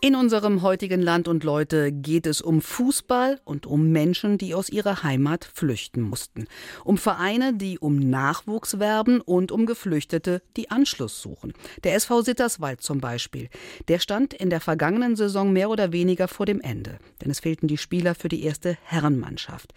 [0.00, 4.68] In unserem heutigen Land und Leute geht es um Fußball und um Menschen, die aus
[4.68, 6.46] ihrer Heimat flüchten mussten.
[6.84, 11.52] Um Vereine, die um Nachwuchs werben und um Geflüchtete, die Anschluss suchen.
[11.82, 13.48] Der SV Sitterswald zum Beispiel.
[13.88, 17.00] Der stand in der vergangenen Saison mehr oder weniger vor dem Ende.
[17.20, 19.74] Denn es fehlten die Spieler für die erste Herrenmannschaft.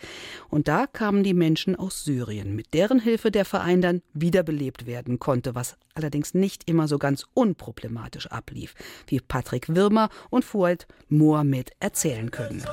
[0.49, 5.17] Und da kamen die Menschen aus Syrien, mit deren Hilfe der Verein dann wiederbelebt werden
[5.17, 8.75] konnte, was allerdings nicht immer so ganz unproblematisch ablief,
[9.07, 12.63] wie Patrick Wirmer und Fuad Mohamed erzählen können.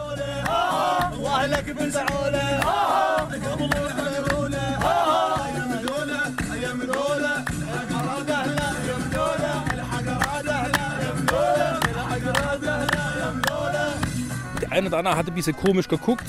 [14.61, 16.27] Der eine oder andere hatte ein bisschen komisch geguckt.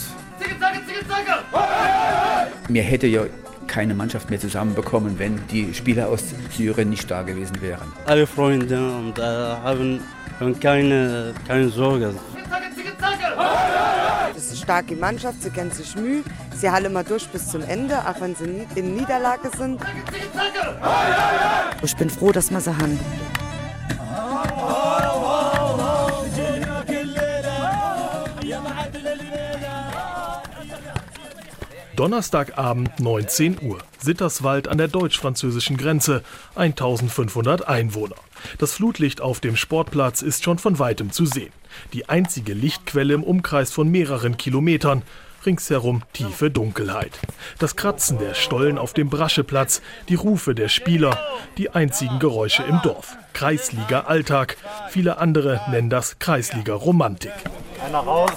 [2.70, 3.26] Mir hätte ja
[3.68, 7.92] keine Mannschaft mehr zusammenbekommen, wenn die Spieler aus Syrien nicht da gewesen wären.
[8.06, 10.02] Alle Freunde und äh, haben
[10.62, 12.14] keine, keine Sorge.
[14.34, 16.24] Das ist eine starke Mannschaft, sie kennen sich Mühe.
[16.56, 19.82] Sie halten immer durch bis zum Ende, auch wenn sie in Niederlage sind.
[21.82, 23.00] Ich bin froh, dass wir sie haben.
[32.00, 33.80] Donnerstagabend 19 Uhr.
[33.98, 36.24] Sitterswald an der deutsch-französischen Grenze.
[36.56, 38.16] 1500 Einwohner.
[38.58, 41.52] Das Flutlicht auf dem Sportplatz ist schon von weitem zu sehen.
[41.92, 45.04] Die einzige Lichtquelle im Umkreis von mehreren Kilometern.
[45.46, 47.20] Ringsherum tiefe Dunkelheit.
[47.58, 51.20] Das Kratzen der Stollen auf dem Brascheplatz, die Rufe der Spieler,
[51.58, 53.18] die einzigen Geräusche im Dorf.
[53.34, 54.56] Kreisliga-Alltag.
[54.90, 57.34] Viele andere nennen das Kreisliga-Romantik.
[57.86, 58.32] Einer raus,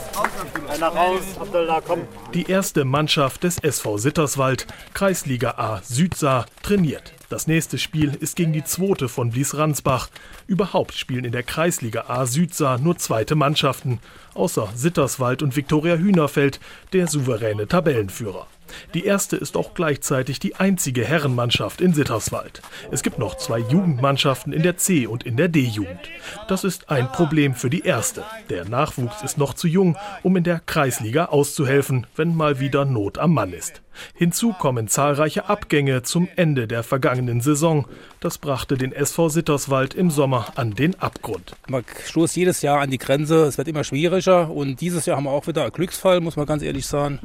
[0.68, 2.00] einer raus, Abdullah, komm.
[2.32, 7.12] Die erste Mannschaft des SV Sitterswald, Kreisliga A Südsaar, trainiert.
[7.28, 10.10] Das nächste Spiel ist gegen die zweite von Blies-Ransbach.
[10.46, 14.00] Überhaupt spielen in der Kreisliga A Südsaar nur zweite Mannschaften,
[14.34, 16.60] außer Sitterswald und Viktoria Hühnerfeld,
[16.92, 18.46] der souveräne Tabellenführer.
[18.94, 22.62] Die erste ist auch gleichzeitig die einzige Herrenmannschaft in Sitterswald.
[22.90, 26.08] Es gibt noch zwei Jugendmannschaften in der C- und in der D-Jugend.
[26.48, 28.24] Das ist ein Problem für die erste.
[28.50, 33.18] Der Nachwuchs ist noch zu jung, um in der Kreisliga auszuhelfen, wenn mal wieder Not
[33.18, 33.82] am Mann ist.
[34.14, 37.86] Hinzu kommen zahlreiche Abgänge zum Ende der vergangenen Saison.
[38.20, 41.56] Das brachte den SV Sitterswald im Sommer an den Abgrund.
[41.68, 45.24] Man stoßt jedes Jahr an die Grenze, es wird immer schwieriger und dieses Jahr haben
[45.24, 47.20] wir auch wieder einen Glücksfall, muss man ganz ehrlich sagen,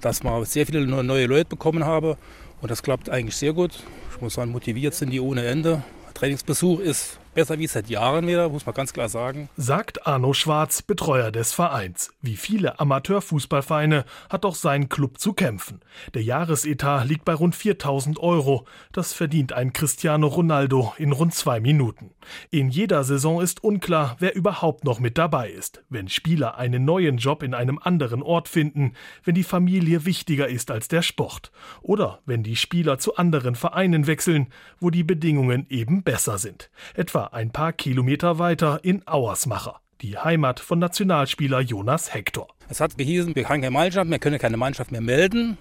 [0.00, 2.16] dass wir sehr viele neue Leute bekommen haben
[2.60, 3.72] und das klappt eigentlich sehr gut.
[4.14, 5.82] Ich muss sagen, motiviert sind die ohne Ende.
[6.14, 9.48] Trainingsbesuch ist besser wie seit Jahren wieder, muss man ganz klar sagen.
[9.56, 12.12] Sagt Arno Schwarz, Betreuer des Vereins.
[12.22, 15.80] Wie viele Amateurfußballvereine hat auch sein Club zu kämpfen.
[16.14, 18.66] Der Jahresetat liegt bei rund 4000 Euro.
[18.92, 22.10] Das verdient ein Cristiano Ronaldo in rund zwei Minuten.
[22.50, 25.82] In jeder Saison ist unklar, wer überhaupt noch mit dabei ist.
[25.88, 30.70] Wenn Spieler einen neuen Job in einem anderen Ort finden, wenn die Familie wichtiger ist
[30.70, 31.52] als der Sport.
[31.82, 34.48] Oder wenn die Spieler zu anderen Vereinen wechseln,
[34.80, 36.70] wo die Bedingungen eben besser sind.
[36.94, 42.48] Etwa ein paar Kilometer weiter in Auersmacher, die Heimat von Nationalspieler Jonas Hector.
[42.68, 45.58] Es hat gehießen, wir haben keine Mannschaft, wir können keine Mannschaft mehr melden.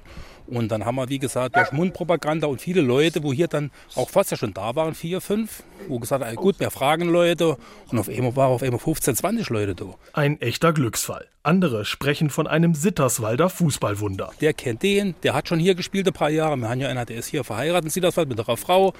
[0.49, 4.09] Und dann haben wir, wie gesagt, durch Mundpropaganda und viele Leute, wo hier dann auch
[4.09, 7.57] fast ja schon da waren, vier, fünf, wo gesagt haben, gut, wir fragen Leute.
[7.91, 9.85] Und auf einmal waren auf einmal 15, 20 Leute da.
[10.13, 11.27] Ein echter Glücksfall.
[11.43, 14.31] Andere sprechen von einem Sitterswalder Fußballwunder.
[14.41, 16.57] Der kennt den, der hat schon hier gespielt ein paar Jahre.
[16.57, 18.93] Wir haben ja einer, der ist hier verheiratet in Sitterswald mit einer Frau,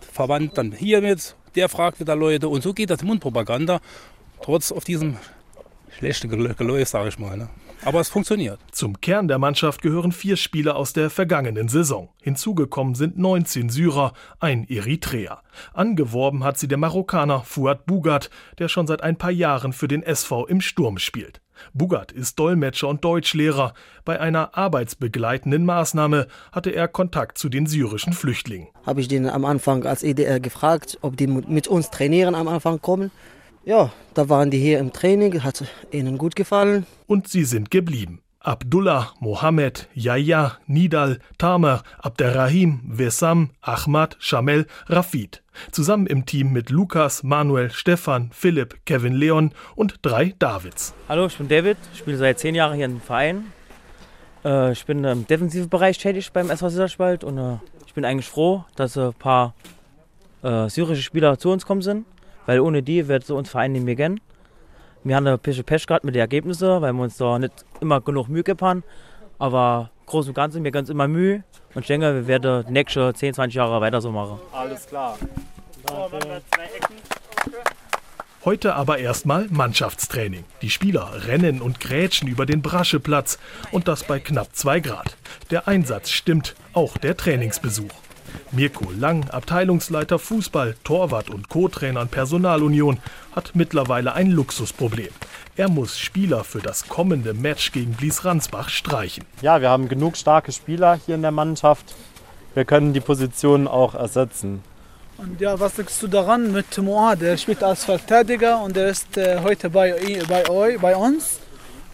[0.00, 1.36] verwandt dann hier mit.
[1.54, 3.80] Der fragt wieder Leute und so geht das Mundpropaganda,
[4.42, 5.16] trotz auf diesem
[5.96, 7.36] schlechten Geläuf, sage ich mal.
[7.36, 7.48] Ne?
[7.86, 8.58] Aber es funktioniert.
[8.72, 12.08] Zum Kern der Mannschaft gehören vier Spieler aus der vergangenen Saison.
[12.20, 15.40] Hinzugekommen sind 19 Syrer, ein Eritreer.
[15.72, 20.02] Angeworben hat sie der Marokkaner Fuad Bugat, der schon seit ein paar Jahren für den
[20.02, 21.40] SV im Sturm spielt.
[21.74, 23.72] Bugat ist Dolmetscher und Deutschlehrer.
[24.04, 28.66] Bei einer arbeitsbegleitenden Maßnahme hatte er Kontakt zu den syrischen Flüchtlingen.
[28.84, 32.82] Habe ich den am Anfang als EDR gefragt, ob die mit uns trainieren am Anfang
[32.82, 33.12] kommen.
[33.66, 36.86] Ja, da waren die hier im Training, hat ihnen gut gefallen.
[37.08, 38.22] Und sie sind geblieben.
[38.38, 45.42] Abdullah, Mohammed, Yahya, Nidal, Tamer, Abderrahim, Wessam, Ahmad, Shamel, Rafid.
[45.72, 50.94] Zusammen im Team mit Lukas, Manuel, Stefan, Philipp, Kevin Leon und drei Davids.
[51.08, 53.46] Hallo, ich bin David, spiele seit zehn Jahren hier im Verein.
[54.44, 58.28] Äh, ich bin im defensiven Bereich tätig beim SV Sitterspalt und äh, ich bin eigentlich
[58.28, 59.56] froh, dass ein paar
[60.44, 62.06] äh, syrische Spieler zu uns kommen sind,
[62.46, 64.20] weil ohne die wird so uns Verein nicht mehr gehen.
[65.04, 68.00] Wir haben ein bisschen Pech gehabt mit den Ergebnissen, weil wir uns da nicht immer
[68.00, 68.84] genug Mühe gegeben haben.
[69.38, 71.44] Aber groß und ganzen, wir ganz immer Mühe.
[71.74, 74.40] Und ich denke, wir werden die nächsten 10, 20 Jahre weiter so machen.
[74.52, 75.16] Alles klar.
[78.44, 80.44] Heute aber erstmal Mannschaftstraining.
[80.62, 83.38] Die Spieler rennen und grätschen über den Brascheplatz
[83.72, 85.16] und das bei knapp 2 Grad.
[85.50, 88.05] Der Einsatz stimmt, auch der Trainingsbesuch.
[88.52, 92.98] Mirko Lang, Abteilungsleiter Fußball, Torwart und Co-Trainer an Personalunion,
[93.34, 95.10] hat mittlerweile ein Luxusproblem.
[95.56, 99.24] Er muss Spieler für das kommende Match gegen Blies-Ransbach streichen.
[99.40, 101.94] Ja, wir haben genug starke Spieler hier in der Mannschaft.
[102.54, 104.62] Wir können die Positionen auch ersetzen.
[105.18, 107.16] Und ja, was sagst du daran mit Moa?
[107.16, 109.94] Der spielt als Verteidiger und er ist äh, heute bei,
[110.28, 111.38] bei euch, bei uns.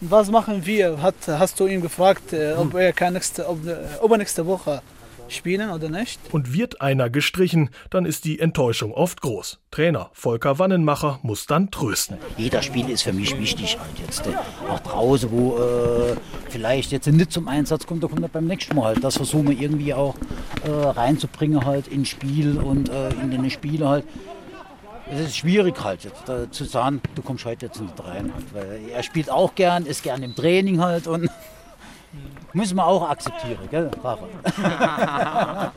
[0.01, 1.01] Und was machen wir?
[1.01, 4.45] Hat, hast du ihn gefragt, äh, ob er keine nächste, ob, äh, ob er nächste
[4.45, 4.81] Woche
[5.35, 6.19] spielen oder nicht?
[6.31, 9.59] Und wird einer gestrichen, dann ist die Enttäuschung oft groß.
[9.71, 12.17] Trainer Volker Wannenmacher muss dann trösten.
[12.37, 13.77] Jeder Spiel ist für mich wichtig.
[13.79, 14.33] Halt jetzt, äh,
[14.69, 16.15] auch draußen, wo äh,
[16.49, 19.03] vielleicht jetzt nicht zum Einsatz kommt, da kommt er beim nächsten Mal halt.
[19.03, 20.15] Das versuchen wir irgendwie auch
[20.65, 24.05] äh, reinzubringen halt ins Spiel und äh, in den Spiele halt.
[25.11, 28.31] Es ist schwierig halt jetzt äh, zu sagen, du kommst heute jetzt nicht rein.
[28.33, 31.29] Halt, weil er spielt auch gern, ist gern im Training halt und
[32.53, 34.27] müssen wir auch akzeptieren, gell, Rafa?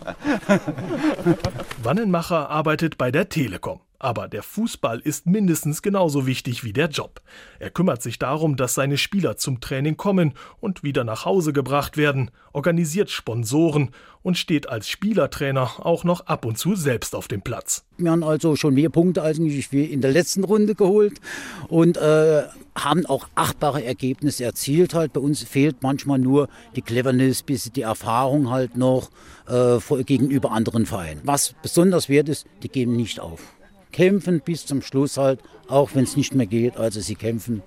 [1.83, 3.81] Wannenmacher arbeitet bei der Telekom.
[3.99, 7.23] Aber der Fußball ist mindestens genauso wichtig wie der Job.
[7.59, 11.97] Er kümmert sich darum, dass seine Spieler zum Training kommen und wieder nach Hause gebracht
[11.97, 13.91] werden, organisiert Sponsoren
[14.23, 17.85] und steht als Spielertrainer auch noch ab und zu selbst auf dem Platz.
[17.97, 21.21] Wir haben also schon mehr Punkte als wir in der letzten Runde geholt
[21.69, 22.43] und äh,
[22.75, 24.95] haben auch achtbare Ergebnisse erzielt.
[24.95, 25.13] Halt.
[25.13, 29.11] Bei uns fehlt manchmal nur die Cleverness, bis die Erfahrung halt noch
[29.49, 31.21] äh, gegenüber anderen Vereinen.
[31.25, 33.56] Was besonders wert ist, die geben nicht auf
[33.97, 36.77] kämpfen bis zum Schluss halt, auch wenn es nicht mehr geht.
[36.77, 37.63] Also sie kämpfen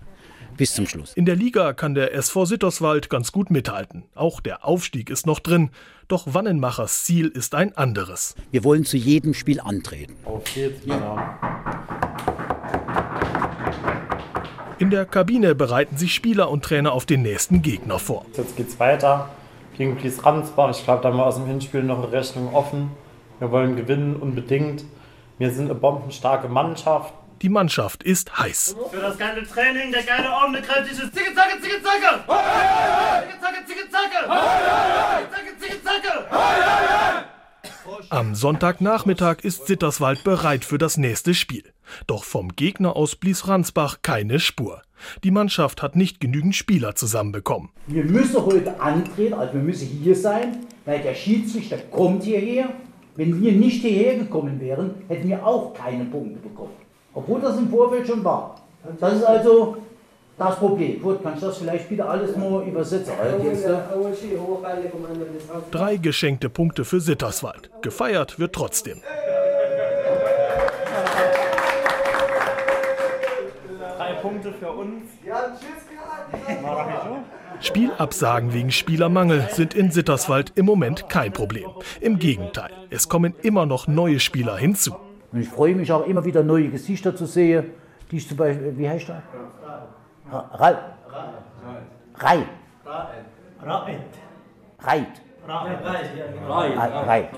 [0.57, 1.13] bis zum Schluss.
[1.13, 4.03] In der Liga kann der SV Sitterswald ganz gut mithalten.
[4.13, 5.71] Auch der Aufstieg ist noch drin.
[6.07, 8.35] Doch Wannenmachers Ziel ist ein anderes.
[8.51, 10.13] Wir wollen zu jedem Spiel antreten.
[10.23, 11.39] Auf geht's, ja.
[14.77, 18.27] In der Kabine bereiten sich Spieler und Trainer auf den nächsten Gegner vor.
[18.37, 19.31] Jetzt geht's weiter
[19.75, 20.69] gegen Blies Ransbach.
[20.77, 22.91] Ich glaube, da haben wir aus dem Hinspiel noch eine Rechnung offen.
[23.39, 24.83] Wir wollen gewinnen unbedingt.
[25.39, 27.13] Wir sind eine bombenstarke Mannschaft.
[27.41, 28.75] Die Mannschaft ist heiß.
[28.91, 32.25] Für das geile Training, der geile Augenblick, kräftiges Zicke, Zacke, Zicke, Zacke!
[33.23, 34.27] Zicke, Zacke, Zicke, Zacke!
[35.31, 37.25] Zicke, Zicke, Zacke!
[38.09, 41.63] Am Sonntagnachmittag ist Sitterswald bereit für das nächste Spiel.
[42.05, 44.81] Doch vom Gegner aus Blies-Ransbach keine Spur.
[45.23, 47.69] Die Mannschaft hat nicht genügend Spieler zusammenbekommen.
[47.87, 52.73] Wir müssen heute antreten, also wir müssen hier sein, weil der Schiedsrichter kommt hierher
[53.19, 56.71] wenn wir nicht hierher gekommen wären, hätten wir auch keine Punkte bekommen.
[57.13, 58.55] Obwohl das im Vorfeld schon war.
[58.97, 59.75] Das ist also
[60.37, 61.01] das Problem.
[61.01, 63.11] Gut, kannst du das vielleicht wieder alles mal übersetzen?
[65.69, 67.69] Drei geschenkte Punkte für Sitterswald.
[67.81, 69.01] Gefeiert wird trotzdem.
[73.97, 75.03] Drei Punkte für uns.
[75.25, 75.83] Ja, tschüss,
[77.61, 81.69] Spielabsagen wegen Spielermangel sind in Sitterswald im Moment kein Problem.
[81.99, 84.95] Im Gegenteil, es kommen immer noch neue Spieler hinzu.
[85.31, 87.71] Und ich freue mich auch immer wieder neue Gesichter zu sehen,
[88.11, 89.21] die ist zum Beispiel, wie heißt der?
[90.31, 90.49] er?
[90.53, 90.77] Ralf.
[92.15, 92.45] Reit.
[92.85, 93.07] Reit.
[94.81, 95.21] Reit.
[96.47, 97.29] Reit.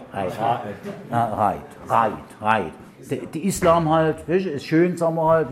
[1.10, 1.62] Reit.
[1.90, 2.14] Reit.
[2.40, 2.74] Reit.
[3.10, 5.48] Der Islam halt, ist schön, sagen wir halt,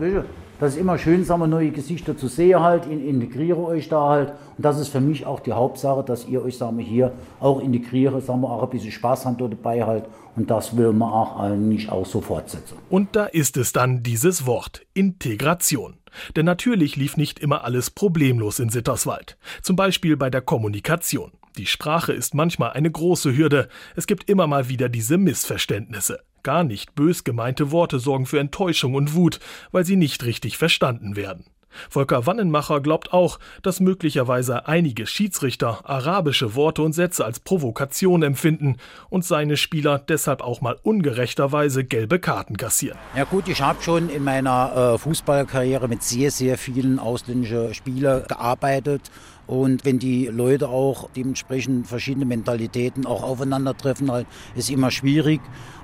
[0.60, 4.08] das ist immer schön, sagen wir, neue Gesichter zu sehen halt, in, integriere euch da
[4.08, 4.28] halt.
[4.56, 7.60] Und das ist für mich auch die Hauptsache, dass ihr euch, sagen wir, hier auch
[7.60, 10.04] integriere, sagen wir, auch ein bisschen Spaß habt dabei halt.
[10.36, 12.76] Und das will man auch eigentlich auch so fortsetzen.
[12.90, 15.96] Und da ist es dann dieses Wort, Integration.
[16.36, 19.38] Denn natürlich lief nicht immer alles problemlos in Sitterswald.
[19.62, 21.32] Zum Beispiel bei der Kommunikation.
[21.56, 23.68] Die Sprache ist manchmal eine große Hürde.
[23.96, 26.20] Es gibt immer mal wieder diese Missverständnisse.
[26.42, 29.40] Gar nicht bös gemeinte Worte sorgen für Enttäuschung und Wut,
[29.72, 31.44] weil sie nicht richtig verstanden werden.
[31.88, 38.76] Volker Wannenmacher glaubt auch, dass möglicherweise einige Schiedsrichter arabische Worte und Sätze als Provokation empfinden
[39.08, 42.98] und seine Spieler deshalb auch mal ungerechterweise gelbe Karten kassieren.
[43.16, 48.24] Ja gut, ich habe schon in meiner äh, Fußballkarriere mit sehr, sehr vielen ausländischen Spielern
[48.26, 49.02] gearbeitet
[49.50, 55.40] und wenn die Leute auch dementsprechend verschiedene Mentalitäten auch aufeinandertreffen, halt, ist immer schwierig.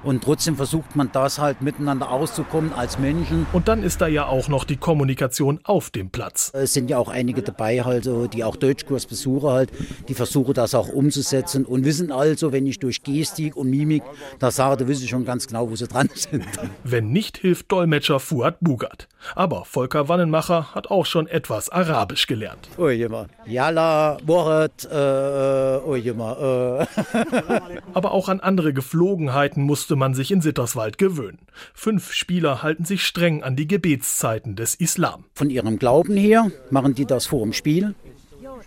[0.06, 3.44] Und trotzdem versucht man das halt miteinander auszukommen als Menschen.
[3.52, 6.52] Und dann ist da ja auch noch die Kommunikation auf dem Platz.
[6.54, 9.72] Es sind ja auch einige dabei, halt, die auch Deutschkurs besuchen, halt,
[10.06, 14.04] die versuchen das auch umzusetzen und wissen also, wenn ich durch Gestik und Mimik
[14.38, 16.46] das sage, da wissen sie schon ganz genau, wo sie dran sind.
[16.84, 19.08] Wenn nicht, hilft Dolmetscher Fuad Bugat.
[19.34, 22.68] Aber Volker Wannenmacher hat auch schon etwas Arabisch gelernt.
[22.78, 23.30] Oh, jemand.
[23.44, 26.86] Yalla, Borat, äh, oh immer.
[26.94, 27.70] Äh.
[27.94, 29.64] Aber auch an andere Geflogenheiten
[29.96, 31.38] musste man sich in Sitterswald gewöhnen.
[31.72, 35.24] Fünf Spieler halten sich streng an die Gebetszeiten des Islam.
[35.34, 37.94] Von ihrem Glauben her machen die das vor dem Spiel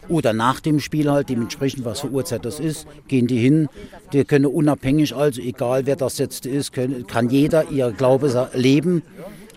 [0.07, 3.69] oder nach dem Spiel halt, dementsprechend was für Uhrzeit das ist, gehen die hin.
[4.11, 9.03] Die können unabhängig, also egal wer das jetzt ist, können, kann jeder ihr Glaube leben,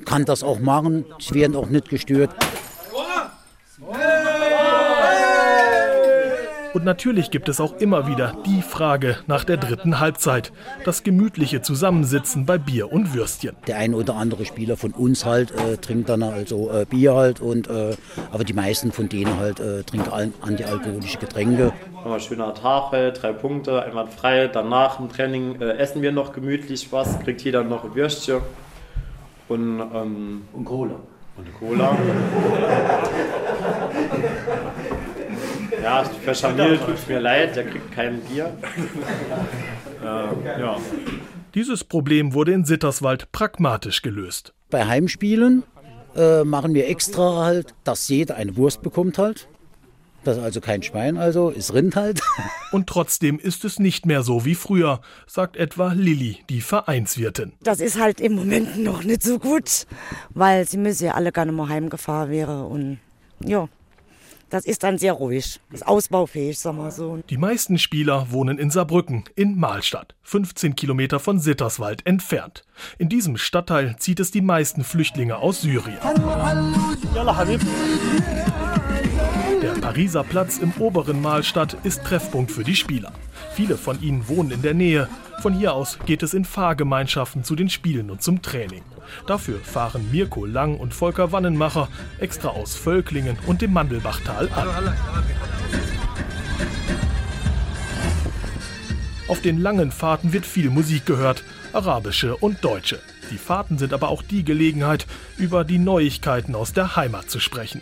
[0.04, 1.06] kann das auch machen.
[1.18, 2.30] Sie werden auch nicht gestört.
[6.74, 10.52] Und natürlich gibt es auch immer wieder die Frage nach der dritten Halbzeit.
[10.84, 13.56] Das gemütliche Zusammensitzen bei Bier und Würstchen.
[13.66, 17.40] Der ein oder andere Spieler von uns halt äh, trinkt dann also äh, Bier halt
[17.40, 17.94] und äh,
[18.30, 21.72] aber die meisten von denen halt äh, trinken antialkoholische Getränke.
[21.92, 24.48] Nochmal schöner Tafel, drei Punkte, einmal frei.
[24.48, 28.40] Danach im Training äh, essen wir noch gemütlich was, kriegt jeder noch ein Würstchen
[29.48, 30.96] und, ähm, und Cola.
[31.36, 31.96] Und Cola.
[35.82, 38.56] Ja, für Schamil tut es mir leid, der kriegt kein Bier.
[40.02, 40.76] äh, ja.
[41.54, 44.54] Dieses Problem wurde in Sitterswald pragmatisch gelöst.
[44.70, 45.64] Bei Heimspielen
[46.14, 49.48] äh, machen wir extra halt, dass jeder eine Wurst bekommt halt.
[50.24, 52.20] Das ist also kein Schwein, also ist Rind halt.
[52.70, 57.54] Und trotzdem ist es nicht mehr so wie früher, sagt etwa Lilly, die Vereinswirtin.
[57.60, 59.86] Das ist halt im Moment noch nicht so gut,
[60.30, 62.98] weil sie müssen ja alle gerne mal heimgefahren wäre und
[63.44, 63.68] ja.
[64.52, 67.21] Das ist dann sehr ruhig, ist ausbaufähig, sagen wir so.
[67.30, 72.62] Die meisten Spieler wohnen in Saarbrücken, in Mahlstadt, 15 Kilometer von Sitterswald entfernt.
[72.99, 75.97] In diesem Stadtteil zieht es die meisten Flüchtlinge aus Syrien.
[79.62, 83.12] Der Pariser Platz im oberen Mahlstadt ist Treffpunkt für die Spieler.
[83.54, 85.09] Viele von ihnen wohnen in der Nähe.
[85.40, 88.82] Von hier aus geht es in Fahrgemeinschaften zu den Spielen und zum Training.
[89.26, 94.94] Dafür fahren Mirko Lang und Volker Wannenmacher extra aus Völklingen und dem Mandelbachtal an.
[99.28, 103.00] Auf den langen Fahrten wird viel Musik gehört, arabische und deutsche.
[103.30, 105.06] Die Fahrten sind aber auch die Gelegenheit,
[105.37, 107.80] über die Neuigkeiten aus der Heimat zu sprechen.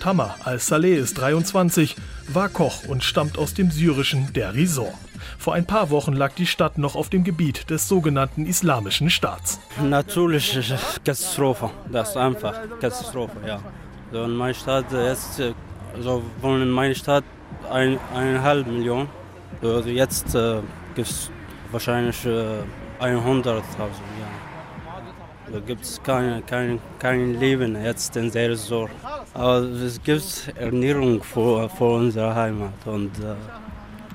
[0.00, 1.96] Tamar al-Saleh ist 23,
[2.28, 4.92] war Koch und stammt aus dem syrischen Der Risor.
[5.38, 9.60] Vor ein paar Wochen lag die Stadt noch auf dem Gebiet des sogenannten Islamischen Staats.
[9.82, 10.58] Natürlich
[11.04, 13.60] Katastrophe, das ist einfach Katastrophe, ja.
[14.12, 15.42] So in meiner Stadt jetzt,
[15.94, 17.24] also wohnen in meiner Stadt
[17.70, 19.08] ein, eineinhalb Millionen.
[19.62, 20.60] Also jetzt äh,
[20.94, 21.30] gibt es
[21.72, 22.62] wahrscheinlich äh,
[23.00, 24.45] 100.000, ja.
[25.52, 28.90] Da gibt es kein, kein, kein Leben jetzt in der Resort.
[29.32, 33.34] Aber es gibt Ernährung für, für unsere Heimat und äh,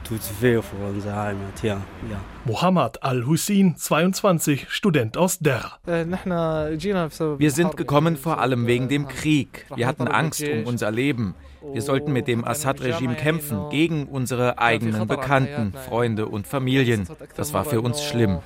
[0.03, 1.75] tut weh für unsere Heimat, ja.
[2.09, 2.19] ja.
[2.43, 5.77] Mohammed Al-Hussein, 22, Student aus Derra.
[5.85, 9.65] Wir sind gekommen vor allem wegen dem Krieg.
[9.75, 11.35] Wir hatten Angst um unser Leben.
[11.73, 17.07] Wir sollten mit dem Assad-Regime kämpfen, gegen unsere eigenen Bekannten, Freunde und Familien.
[17.37, 18.39] Das war für uns schlimm.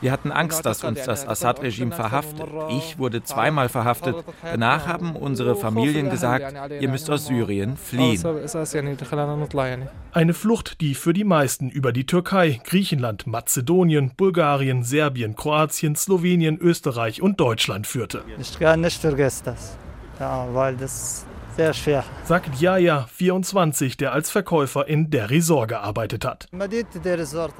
[0.00, 2.46] Wir hatten Angst, dass uns das Assad-Regime verhaftet.
[2.70, 4.16] Ich wurde zweimal verhaftet.
[4.42, 8.22] Danach haben unsere Familien gesagt, ihr müsst aus Syrien fliehen.
[10.12, 16.58] Eine Flucht, die für die meisten über die Türkei, Griechenland, Mazedonien, Bulgarien, Serbien, Kroatien, Slowenien,
[16.58, 18.22] Österreich und Deutschland führte.
[18.38, 19.76] Ich kann nicht vergessen das,
[20.18, 21.24] ja, weil das
[21.56, 22.04] sehr schwer.
[22.24, 26.48] Sagt Jaja, 24, der als Verkäufer in Derisor gearbeitet hat.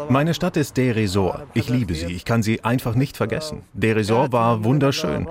[0.08, 1.46] Meine Stadt ist Derisor.
[1.54, 2.12] Ich liebe sie.
[2.12, 3.62] Ich kann sie einfach nicht vergessen.
[3.74, 5.28] Derisor war wunderschön.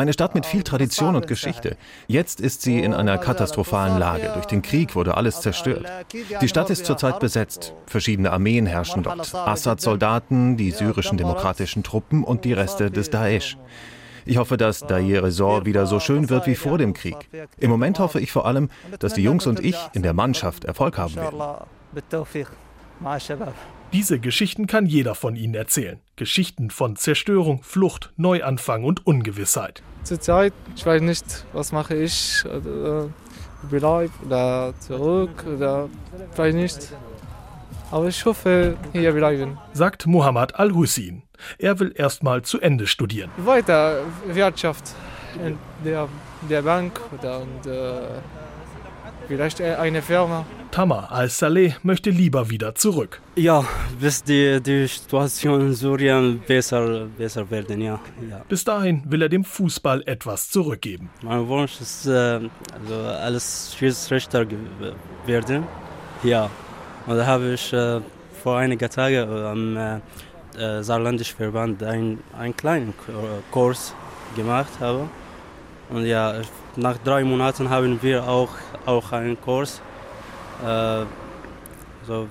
[0.00, 1.76] Eine Stadt mit viel Tradition und Geschichte.
[2.06, 4.30] Jetzt ist sie in einer katastrophalen Lage.
[4.32, 5.86] Durch den Krieg wurde alles zerstört.
[6.40, 7.74] Die Stadt ist zurzeit besetzt.
[7.84, 9.34] Verschiedene Armeen herrschen dort.
[9.34, 13.58] Assad-Soldaten, die syrischen demokratischen Truppen und die Reste des Daesh.
[14.24, 17.16] Ich hoffe, dass Dair Resort wieder so schön wird wie vor dem Krieg.
[17.58, 20.98] Im Moment hoffe ich vor allem, dass die Jungs und ich in der Mannschaft Erfolg
[20.98, 21.40] haben werden.
[23.92, 25.98] Diese Geschichten kann jeder von Ihnen erzählen.
[26.14, 29.82] Geschichten von Zerstörung, Flucht, Neuanfang und Ungewissheit.
[30.04, 32.44] Zurzeit, ich weiß nicht, was mache ich.
[32.44, 33.08] Äh,
[33.68, 35.88] bleib oder zurück oder
[36.32, 36.92] vielleicht nicht.
[37.90, 39.58] Aber ich hoffe, hier bleiben.
[39.72, 41.22] Sagt Mohammed Al-Hussein.
[41.58, 43.30] Er will erstmal zu Ende studieren.
[43.38, 44.84] Weiter Wirtschaft
[45.44, 46.08] in der,
[46.48, 48.00] der Bank oder und, äh,
[49.26, 50.44] vielleicht eine Firma.
[50.70, 53.20] Tamar al-Saleh möchte lieber wieder zurück.
[53.34, 53.64] Ja,
[54.00, 57.98] bis die, die Situation in Syrien besser, besser werden, ja,
[58.30, 58.42] ja.
[58.48, 61.10] Bis dahin will er dem Fußball etwas zurückgeben.
[61.22, 64.46] Mein Wunsch ist, äh, also alles Schiedsrichter
[65.26, 65.64] werden.
[66.22, 66.50] Ja,
[67.06, 68.00] und da habe ich äh,
[68.42, 69.96] vor einigen Tagen am äh,
[70.58, 72.94] äh, Saarländischen Verband einen, einen kleinen
[73.50, 73.94] Kurs
[74.36, 74.70] gemacht.
[74.80, 75.08] Habe.
[75.90, 76.42] Und ja,
[76.76, 78.50] nach drei Monaten haben wir auch,
[78.86, 79.80] auch einen Kurs
[80.64, 81.04] äh,
[82.06, 82.28] so,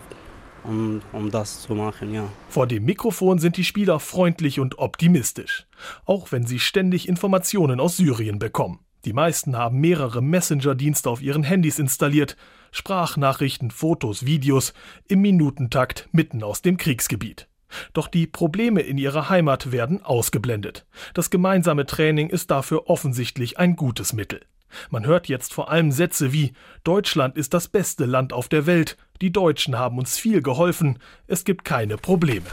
[0.64, 2.28] um, um das zu machen, ja.
[2.50, 5.68] Vor dem Mikrofon sind die Spieler freundlich und optimistisch,
[6.06, 8.80] auch wenn sie ständig Informationen aus Syrien bekommen.
[9.06, 12.36] Die meisten haben mehrere Messenger-Dienste auf ihren Handys installiert,
[12.72, 14.74] Sprachnachrichten, Fotos, Videos
[15.08, 17.48] im Minutentakt mitten aus dem Kriegsgebiet.
[17.94, 20.86] Doch die Probleme in ihrer Heimat werden ausgeblendet.
[21.14, 24.42] Das gemeinsame Training ist dafür offensichtlich ein gutes Mittel.
[24.90, 26.54] Man hört jetzt vor allem Sätze wie
[26.84, 31.44] Deutschland ist das beste Land auf der Welt, die Deutschen haben uns viel geholfen, es
[31.44, 32.48] gibt keine Probleme.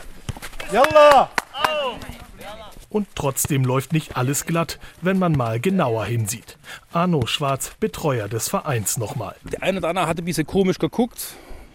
[0.73, 1.31] Yalla!
[2.97, 6.57] Und trotzdem läuft nicht alles glatt, wenn man mal genauer hinsieht.
[6.95, 9.37] Arno Schwarz, Betreuer des Vereins nochmal.
[9.45, 11.35] Der eine oder andere hat ein bisschen komisch geguckt.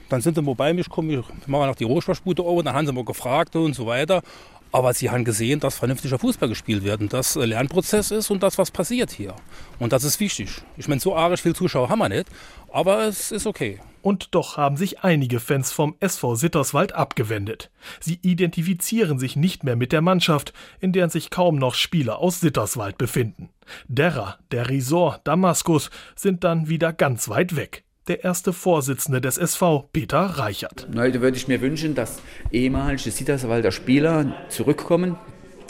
[0.09, 2.87] Dann sind sie mal bei mich gekommen, wir machen noch die Rohstoffspute oben, dann haben
[2.87, 4.23] sie mal gefragt und so weiter.
[4.71, 8.57] Aber sie haben gesehen, dass vernünftiger Fußball gespielt wird und das Lernprozess ist und das,
[8.57, 9.35] was passiert hier.
[9.79, 10.61] Und das ist wichtig.
[10.77, 12.27] Ich meine, so arisch viele Zuschauer haben wir nicht,
[12.71, 13.79] aber es ist okay.
[14.01, 17.69] Und doch haben sich einige Fans vom SV Sitterswald abgewendet.
[17.99, 22.39] Sie identifizieren sich nicht mehr mit der Mannschaft, in der sich kaum noch Spieler aus
[22.39, 23.49] Sitterswald befinden.
[23.87, 29.87] Derra, der Resort, Damaskus sind dann wieder ganz weit weg der erste Vorsitzende des SV,
[29.93, 30.85] Peter Reichert.
[30.93, 35.15] Heute würde ich mir wünschen, dass ehemalige Sitterswalder Spieler zurückkommen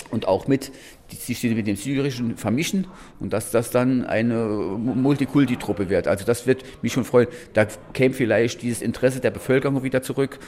[0.10, 0.72] und auch mit
[1.12, 2.88] sich mit dem Syrischen vermischen
[3.20, 6.08] und dass das dann eine Multikulti-Truppe wird.
[6.08, 7.28] Also das wird mich schon freuen.
[7.54, 10.40] Da käme vielleicht dieses Interesse der Bevölkerung wieder zurück,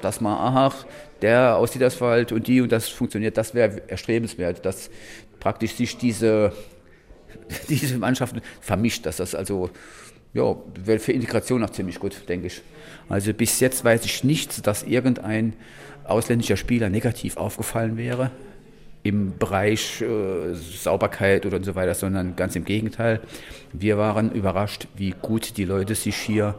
[0.00, 0.72] dass man, aha,
[1.20, 4.88] der aus Sitterswald und die und das funktioniert, das wäre erstrebenswert, dass
[5.38, 6.54] praktisch sich diese,
[7.68, 9.68] diese Mannschaften vermischt, dass das also
[10.36, 12.62] ja, wäre für Integration auch ziemlich gut, denke ich.
[13.08, 15.54] Also bis jetzt weiß ich nicht, dass irgendein
[16.04, 18.30] ausländischer Spieler negativ aufgefallen wäre
[19.02, 23.20] im Bereich äh, Sauberkeit oder so weiter, sondern ganz im Gegenteil.
[23.72, 26.56] Wir waren überrascht, wie gut die Leute sich hier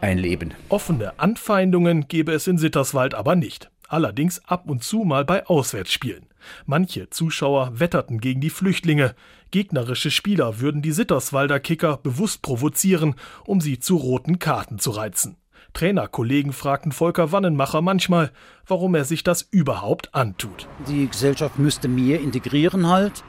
[0.00, 0.54] einleben.
[0.68, 3.70] Offene Anfeindungen gäbe es in Sitterswald aber nicht.
[3.88, 6.27] Allerdings ab und zu mal bei Auswärtsspielen.
[6.66, 9.14] Manche Zuschauer wetterten gegen die Flüchtlinge.
[9.50, 15.36] Gegnerische Spieler würden die Sitterswalder Kicker bewusst provozieren, um sie zu roten Karten zu reizen.
[15.72, 18.32] Trainerkollegen fragten Volker Wannenmacher manchmal,
[18.66, 20.66] warum er sich das überhaupt antut.
[20.88, 23.22] Die Gesellschaft müsste mehr integrieren halt.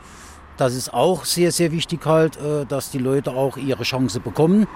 [0.57, 4.67] Das ist auch sehr, sehr wichtig halt, äh, dass die Leute auch ihre Chance bekommen.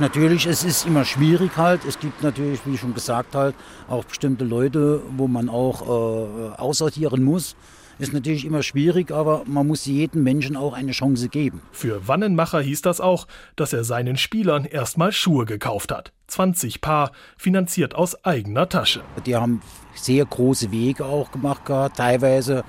[0.00, 1.84] Natürlich, es ist immer schwierig halt.
[1.84, 3.54] Es gibt natürlich, wie schon gesagt halt,
[3.88, 7.56] auch bestimmte Leute, wo man auch äh, aussortieren muss.
[7.98, 11.62] Ist natürlich immer schwierig, aber man muss jedem Menschen auch eine Chance geben.
[11.72, 16.12] Für Wannenmacher hieß das auch, dass er seinen Spielern erstmal Schuhe gekauft hat.
[16.28, 19.02] 20 Paar, finanziert aus eigener Tasche.
[19.26, 19.62] Die haben
[19.94, 22.62] sehr große Wege auch gemacht gehabt, teilweise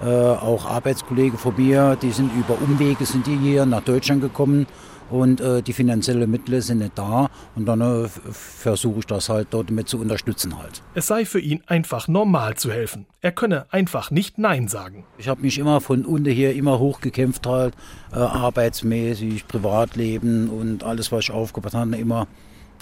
[0.00, 4.66] äh, auch Arbeitskollegen von mir, die sind über Umwege sind die hier nach Deutschland gekommen
[5.10, 9.48] und äh, die finanziellen Mittel sind nicht da und dann äh, versuche ich das halt
[9.50, 10.82] dort mit zu unterstützen halt.
[10.94, 13.06] Es sei für ihn einfach normal zu helfen.
[13.20, 15.04] Er könne einfach nicht Nein sagen.
[15.18, 17.74] Ich habe mich immer von unten her immer hochgekämpft halt,
[18.12, 22.26] äh, arbeitsmäßig, Privatleben und alles, was ich aufgebaut habe, immer.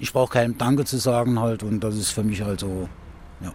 [0.00, 2.88] Ich brauche keinem Danke zu sagen halt und das ist für mich halt so,
[3.42, 3.52] ja.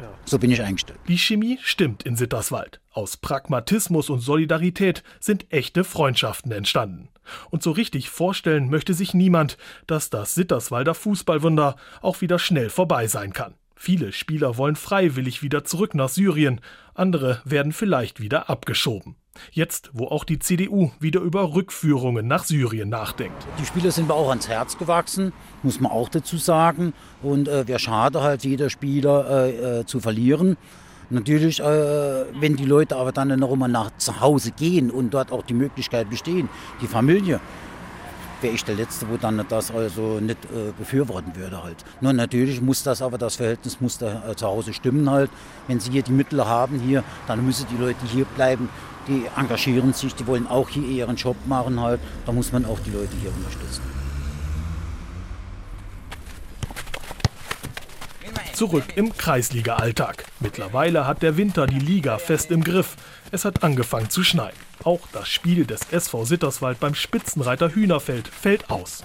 [0.00, 0.12] Ja.
[0.24, 0.98] So bin ich eingestellt.
[1.08, 2.80] Die Chemie stimmt in Sitterswald.
[2.92, 7.08] Aus Pragmatismus und Solidarität sind echte Freundschaften entstanden.
[7.50, 13.06] Und so richtig vorstellen möchte sich niemand, dass das Sitterswalder Fußballwunder auch wieder schnell vorbei
[13.06, 13.54] sein kann.
[13.76, 16.60] Viele Spieler wollen freiwillig wieder zurück nach Syrien,
[16.94, 19.16] andere werden vielleicht wieder abgeschoben.
[19.50, 23.46] Jetzt, wo auch die CDU wieder über Rückführungen nach Syrien nachdenkt.
[23.60, 26.92] Die Spieler sind mir auch ans Herz gewachsen, muss man auch dazu sagen.
[27.22, 30.56] Und äh, wäre schade, halt jeder Spieler äh, äh, zu verlieren.
[31.10, 31.64] Natürlich, äh,
[32.40, 35.54] wenn die Leute aber dann noch immer nach zu Hause gehen und dort auch die
[35.54, 36.48] Möglichkeit bestehen,
[36.80, 37.40] die Familie,
[38.44, 41.78] wäre ich der Letzte, wo dann das also nicht äh, befürworten würde halt.
[42.02, 45.30] Nur natürlich muss das aber, das Verhältnis muss da äh, zu Hause stimmen halt.
[45.66, 48.68] Wenn sie hier die Mittel haben hier, dann müssen die Leute hier bleiben.
[49.08, 52.00] Die engagieren sich, die wollen auch hier ihren Job machen halt.
[52.26, 53.82] Da muss man auch die Leute hier unterstützen.
[58.52, 60.26] Zurück im Kreisliga-Alltag.
[60.38, 62.96] Mittlerweile hat der Winter die Liga fest im Griff.
[63.34, 64.54] Es hat angefangen zu schneien.
[64.84, 69.02] Auch das Spiel des SV Sitterswald beim Spitzenreiter Hühnerfeld fällt aus.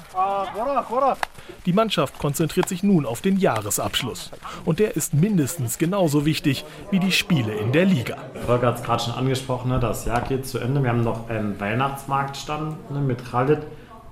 [1.65, 4.29] Die Mannschaft konzentriert sich nun auf den Jahresabschluss.
[4.65, 8.17] Und der ist mindestens genauso wichtig wie die Spiele in der Liga.
[8.45, 9.79] Volker hat es gerade schon angesprochen, ne?
[9.79, 10.83] das Jahr geht zu Ende.
[10.83, 13.61] Wir haben noch einen Weihnachtsmarktstand ne, mit Khalid.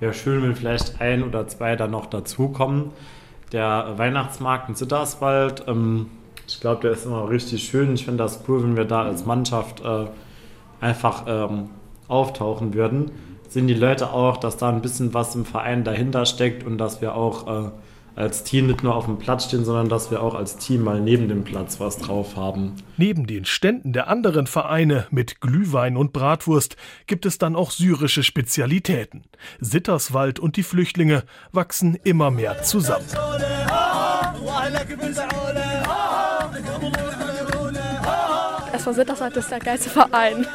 [0.00, 2.90] Wäre schön, wenn vielleicht ein oder zwei da noch dazukommen
[3.52, 5.64] der Weihnachtsmarkt in Sitterswald.
[5.66, 6.10] Ähm,
[6.48, 7.94] ich glaube, der ist immer richtig schön.
[7.94, 10.06] Ich finde das cool, wenn wir da als Mannschaft äh,
[10.80, 11.70] einfach ähm,
[12.08, 13.10] auftauchen würden.
[13.48, 17.00] Sehen die Leute auch, dass da ein bisschen was im Verein dahinter steckt und dass
[17.00, 17.70] wir auch äh,
[18.18, 21.00] als Team nicht nur auf dem Platz stehen, sondern dass wir auch als Team mal
[21.00, 22.74] neben dem Platz was drauf haben.
[22.96, 28.24] Neben den Ständen der anderen Vereine mit Glühwein und Bratwurst gibt es dann auch syrische
[28.24, 29.22] Spezialitäten.
[29.60, 33.06] Sitterswald und die Flüchtlinge wachsen immer mehr zusammen.
[38.88, 40.46] SV Sitterswald ist der geilste Verein.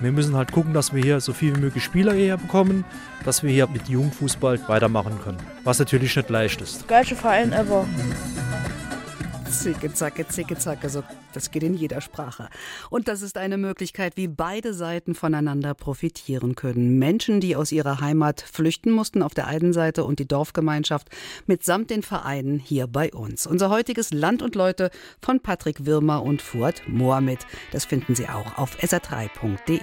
[0.00, 2.84] Wir müssen halt gucken, dass wir hier so viel wie möglich Spieler hierher bekommen,
[3.24, 5.38] dass wir hier mit Jugendfußball weitermachen können.
[5.64, 6.86] Was natürlich nicht leicht ist.
[6.88, 7.86] Geilste Verein ever.
[9.52, 10.88] Zicke, zacke, zicke, zacke.
[10.88, 12.48] So, das geht in jeder Sprache.
[12.88, 16.98] Und das ist eine Möglichkeit, wie beide Seiten voneinander profitieren können.
[16.98, 21.10] Menschen, die aus ihrer Heimat flüchten mussten auf der einen Seite und die Dorfgemeinschaft
[21.46, 23.46] mitsamt den Vereinen hier bei uns.
[23.46, 27.46] Unser heutiges Land und Leute von Patrick Wirmer und Fuad Mohamed.
[27.72, 29.80] Das finden Sie auch auf sr3.de.